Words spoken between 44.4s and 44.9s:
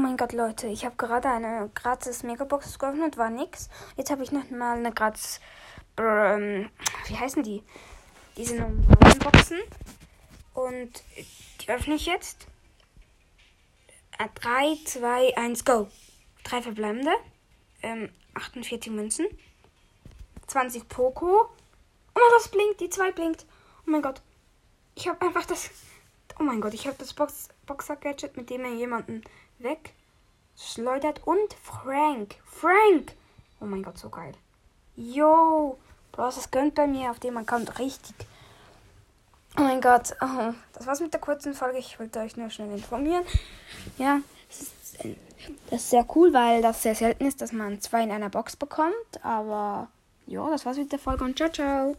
das ist,